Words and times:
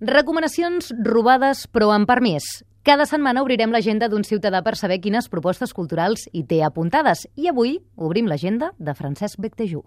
Recomanacions 0.00 0.94
robades 1.04 1.66
però 1.68 1.90
amb 1.92 2.08
permís. 2.08 2.62
Cada 2.88 3.04
setmana 3.04 3.42
obrirem 3.44 3.68
l'agenda 3.68 4.08
d'un 4.08 4.22
ciutadà 4.24 4.62
per 4.64 4.72
saber 4.80 4.96
quines 5.04 5.26
propostes 5.28 5.74
culturals 5.76 6.24
hi 6.32 6.46
té 6.48 6.62
apuntades. 6.64 7.26
I 7.36 7.50
avui 7.52 7.74
obrim 7.96 8.30
l'agenda 8.30 8.70
de 8.78 8.94
Francesc 8.96 9.36
Bectejú. 9.36 9.82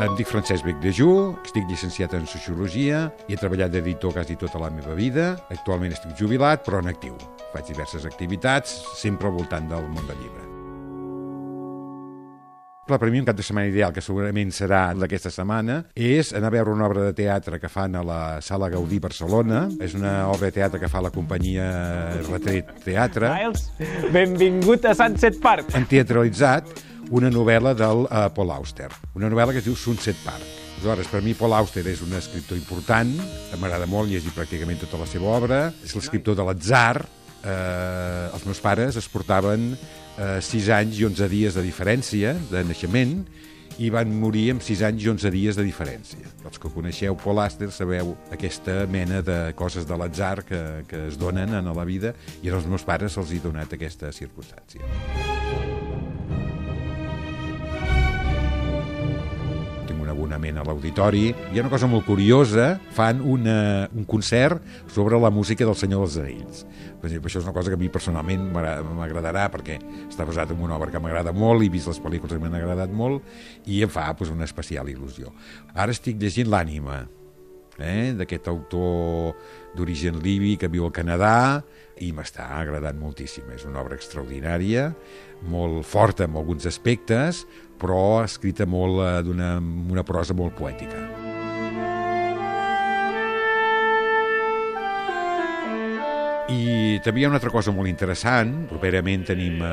Em 0.00 0.14
dic 0.16 0.30
Francesc 0.30 0.64
Becdejú, 0.64 1.34
estic 1.42 1.66
llicenciat 1.68 2.14
en 2.16 2.30
Sociologia 2.30 3.02
i 3.26 3.34
he 3.34 3.40
treballat 3.42 3.74
d'editor 3.74 4.14
quasi 4.14 4.38
tota 4.38 4.62
la 4.62 4.70
meva 4.70 4.94
vida. 4.94 5.34
Actualment 5.50 5.98
estic 5.98 6.14
jubilat, 6.16 6.62
però 6.64 6.78
en 6.78 6.94
actiu. 6.94 7.18
Faig 7.50 7.74
diverses 7.74 8.06
activitats, 8.06 8.78
sempre 8.94 9.28
al 9.28 9.36
voltant 9.42 9.68
del 9.68 9.90
món 9.90 10.06
del 10.06 10.22
llibre. 10.22 10.49
Clar, 12.90 12.98
per 12.98 13.12
mi 13.14 13.20
un 13.22 13.26
cap 13.28 13.36
de 13.38 13.44
setmana 13.46 13.68
ideal, 13.70 13.92
que 13.94 14.02
segurament 14.02 14.48
serà 14.50 14.80
d'aquesta 14.98 15.30
setmana, 15.30 15.76
és 15.94 16.32
anar 16.34 16.48
a 16.48 16.54
veure 16.56 16.72
una 16.72 16.88
obra 16.88 17.04
de 17.04 17.12
teatre 17.14 17.60
que 17.62 17.68
fan 17.70 17.94
a 17.94 18.00
la 18.02 18.22
Sala 18.42 18.66
Gaudí 18.72 18.98
Barcelona. 18.98 19.60
És 19.78 19.94
una 19.94 20.24
obra 20.26 20.48
de 20.48 20.56
teatre 20.56 20.80
que 20.82 20.88
fa 20.90 20.98
la 21.04 21.12
companyia 21.14 21.68
Retret 22.26 22.72
Teatre. 22.82 23.30
Miles, 23.30 23.68
benvingut 24.10 24.88
a 24.90 24.96
Sunset 24.98 25.38
Park. 25.38 25.70
Han 25.78 25.86
teatralitzat 25.86 26.82
una 27.14 27.30
novel·la 27.30 27.76
del 27.78 28.02
uh, 28.08 28.24
Paul 28.34 28.50
Auster, 28.56 28.90
una 29.14 29.30
novel·la 29.30 29.54
que 29.54 29.62
es 29.62 29.70
diu 29.70 29.78
Sunset 29.78 30.18
Park. 30.26 30.42
Aleshores, 30.80 31.14
per 31.14 31.22
mi 31.22 31.36
Paul 31.38 31.54
Auster 31.60 31.86
és 31.94 32.02
un 32.02 32.18
escriptor 32.18 32.58
important, 32.58 33.14
m'agrada 33.62 33.86
molt 33.86 34.10
llegir 34.10 34.34
pràcticament 34.34 34.82
tota 34.82 34.98
la 34.98 35.06
seva 35.06 35.30
obra, 35.38 35.62
és 35.86 35.94
l'escriptor 35.94 36.34
de 36.34 36.50
l'atzar, 36.50 37.04
eh, 37.44 38.34
els 38.34 38.50
meus 38.50 38.58
pares 38.64 38.98
es 38.98 39.06
portaven 39.14 39.76
eh, 40.20 40.40
6 40.44 40.68
anys 40.76 41.00
i 41.00 41.06
11 41.08 41.30
dies 41.32 41.56
de 41.56 41.64
diferència 41.64 42.34
de 42.50 42.64
naixement 42.68 43.22
i 43.80 43.88
van 43.92 44.12
morir 44.12 44.50
amb 44.52 44.64
6 44.64 44.82
anys 44.90 45.06
i 45.06 45.10
11 45.14 45.32
dies 45.32 45.56
de 45.56 45.64
diferència. 45.64 46.28
Els 46.44 46.60
que 46.60 46.72
coneixeu 46.74 47.16
Paul 47.16 47.40
Auster 47.40 47.70
sabeu 47.72 48.12
aquesta 48.34 48.84
mena 48.90 49.22
de 49.24 49.40
coses 49.56 49.88
de 49.88 49.96
l'atzar 49.96 50.44
que, 50.44 50.62
que 50.90 51.06
es 51.08 51.18
donen 51.20 51.56
en 51.56 51.72
la 51.72 51.88
vida 51.88 52.14
i 52.42 52.52
als 52.52 52.68
meus 52.68 52.84
pares 52.84 53.16
se'ls 53.16 53.32
hi 53.32 53.42
donat 53.44 53.72
aquesta 53.78 54.12
circumstància. 54.12 55.29
Abonament 60.40 60.58
a 60.58 60.64
l'auditori. 60.64 61.30
Hi 61.52 61.58
ha 61.58 61.64
una 61.64 61.70
cosa 61.70 61.86
molt 61.86 62.06
curiosa, 62.06 62.78
fan 62.96 63.20
una, 63.20 63.88
un 63.94 64.04
concert 64.04 64.62
sobre 64.88 65.18
la 65.20 65.30
música 65.30 65.64
del 65.64 65.76
Senyor 65.76 66.06
dels 66.06 66.16
Anells. 66.16 66.64
Per 67.00 67.08
exemple, 67.08 67.28
això 67.28 67.40
és 67.40 67.46
una 67.46 67.54
cosa 67.54 67.70
que 67.70 67.76
a 67.76 67.80
mi 67.80 67.88
personalment 67.92 68.48
m'agradarà 68.52 69.48
perquè 69.52 69.78
està 70.08 70.26
basat 70.28 70.52
en 70.52 70.60
una 70.60 70.76
obra 70.76 70.90
que 70.90 71.00
m'agrada 71.00 71.32
molt, 71.32 71.62
he 71.62 71.70
vist 71.72 71.88
les 71.88 72.00
pel·lícules 72.00 72.36
que 72.36 72.42
m'han 72.42 72.56
agradat 72.56 72.92
molt 72.92 73.22
i 73.66 73.82
em 73.84 73.92
fa 73.92 74.10
pues, 74.16 74.30
una 74.32 74.44
especial 74.48 74.88
il·lusió. 74.88 75.32
Ara 75.74 75.92
estic 75.92 76.20
llegint 76.20 76.50
l'ànima, 76.50 77.04
eh, 77.84 78.12
d'aquest 78.18 78.48
autor 78.50 79.34
d'origen 79.76 80.20
libi 80.22 80.56
que 80.60 80.70
viu 80.72 80.86
al 80.86 80.94
Canadà 80.94 81.62
i 82.00 82.10
m'està 82.16 82.48
agradant 82.58 82.98
moltíssim. 82.98 83.48
És 83.54 83.66
una 83.68 83.82
obra 83.82 83.98
extraordinària, 83.98 84.90
molt 85.48 85.84
forta 85.88 86.26
en 86.26 86.36
alguns 86.36 86.66
aspectes, 86.66 87.44
però 87.80 88.22
escrita 88.24 88.66
molt 88.68 89.02
eh, 89.04 89.10
d'una 89.26 89.56
una 89.60 90.06
prosa 90.06 90.36
molt 90.36 90.56
poètica. 90.58 91.28
I 96.50 96.98
també 97.04 97.22
hi 97.22 97.24
ha 97.24 97.30
una 97.30 97.38
altra 97.38 97.52
cosa 97.54 97.70
molt 97.70 97.88
interessant. 97.88 98.64
Properament 98.70 99.28
tenim 99.28 99.60
eh, 99.62 99.72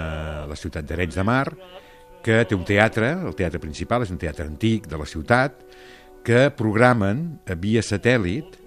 la 0.50 0.58
ciutat 0.60 0.86
d'Arenys 0.86 1.18
de 1.18 1.26
Mar, 1.26 1.46
que 2.24 2.44
té 2.46 2.58
un 2.58 2.66
teatre, 2.68 3.14
el 3.26 3.36
teatre 3.38 3.62
principal 3.64 4.06
és 4.06 4.12
un 4.14 4.20
teatre 4.22 4.46
antic 4.46 4.86
de 4.92 5.00
la 5.00 5.08
ciutat, 5.10 5.64
que 6.26 6.48
programen 6.56 7.40
eh, 7.46 7.56
via 7.60 7.84
satèl·lit 7.86 8.58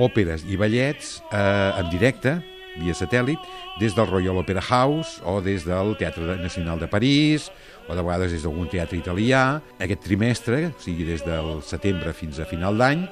òperes 0.00 0.44
i 0.50 0.58
ballets 0.58 1.20
eh, 1.30 1.80
en 1.80 1.90
directe, 1.92 2.38
via 2.80 2.94
satèl·lit, 2.96 3.38
des 3.78 3.94
del 3.94 4.08
Royal 4.10 4.38
Opera 4.40 4.62
House 4.62 5.20
o 5.26 5.40
des 5.42 5.66
del 5.66 5.94
Teatre 6.00 6.38
Nacional 6.40 6.80
de 6.80 6.88
París 6.90 7.50
o 7.88 7.94
de 7.94 8.02
vegades 8.02 8.32
des 8.32 8.42
d'algun 8.42 8.70
teatre 8.70 8.98
italià. 8.98 9.60
Aquest 9.78 10.02
trimestre, 10.06 10.68
o 10.72 10.82
sigui, 10.82 11.06
des 11.06 11.22
del 11.26 11.60
setembre 11.62 12.14
fins 12.16 12.40
a 12.40 12.48
final 12.48 12.78
d'any, 12.80 13.06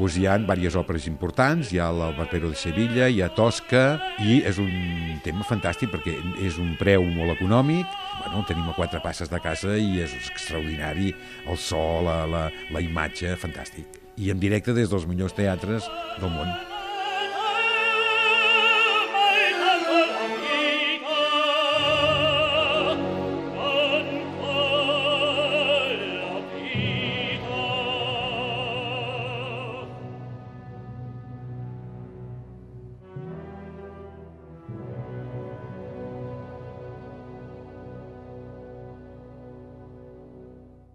doncs 0.00 0.16
hi 0.16 0.26
ha 0.26 0.38
diverses 0.40 0.78
òperes 0.80 1.06
importants, 1.10 1.72
hi 1.72 1.80
ha 1.80 1.90
el 1.92 2.00
Barbero 2.16 2.48
de 2.48 2.56
Sevilla, 2.56 3.08
hi 3.08 3.20
ha 3.20 3.28
Tosca, 3.36 3.98
i 4.24 4.40
és 4.48 4.60
un 4.62 4.70
tema 5.24 5.44
fantàstic 5.44 5.90
perquè 5.92 6.14
és 6.40 6.56
un 6.62 6.72
preu 6.80 7.04
molt 7.04 7.34
econòmic, 7.34 7.84
bueno, 8.30 8.46
tenim 8.48 8.68
a 8.70 8.74
quatre 8.76 9.00
passes 9.02 9.30
de 9.30 9.40
casa 9.42 9.76
i 9.76 10.00
és 10.04 10.14
extraordinari 10.14 11.12
el 11.46 11.58
so, 11.58 11.80
la, 12.06 12.22
la, 12.30 12.44
la 12.70 12.82
imatge, 12.84 13.34
fantàstic. 13.40 13.98
I 14.20 14.30
en 14.34 14.40
directe 14.42 14.74
des 14.76 14.90
dels 14.90 15.06
millors 15.10 15.34
teatres 15.36 15.88
del 16.20 16.30
món. 16.30 16.50